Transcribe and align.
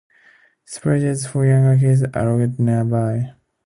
Spray 0.65 0.99
jets 1.01 1.27
for 1.27 1.45
younger 1.45 1.77
kids 1.77 2.01
are 2.11 2.25
located 2.33 2.59
nearby. 2.59 3.33